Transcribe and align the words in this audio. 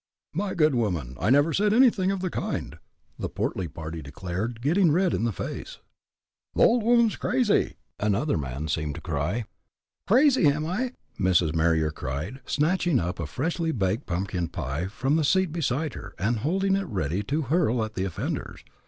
"My 0.33 0.55
good 0.55 0.73
woman, 0.73 1.15
I 1.19 1.29
never 1.29 1.53
said 1.53 1.73
anything 1.73 2.09
of 2.09 2.21
the 2.21 2.31
kind," 2.31 2.79
the 3.19 3.29
portly 3.29 3.67
party 3.67 4.01
declared, 4.01 4.59
getting 4.59 4.91
red 4.91 5.13
in 5.13 5.25
the 5.25 5.31
face. 5.31 5.77
"The 6.55 6.63
old 6.63 6.81
woman's 6.81 7.15
crazy!" 7.17 7.75
another 7.99 8.35
man 8.35 8.67
seemed 8.67 8.95
to 8.95 9.01
cry. 9.01 9.45
"Crazy, 10.07 10.47
am 10.47 10.65
I?" 10.65 10.93
Mrs. 11.19 11.53
Marier 11.53 11.91
cried, 11.91 12.41
snatching 12.47 12.99
up 12.99 13.19
a 13.19 13.27
freshly 13.27 13.71
baked 13.71 14.07
pumpkin 14.07 14.47
pie 14.47 14.87
from 14.87 15.17
the 15.17 15.23
seat 15.23 15.51
beside 15.51 15.93
her, 15.93 16.15
and 16.17 16.37
holding 16.39 16.75
it 16.75 16.87
ready 16.87 17.21
to 17.25 17.43
hurl 17.43 17.83
at 17.85 17.93
the 17.93 18.05
offenders. 18.05 18.63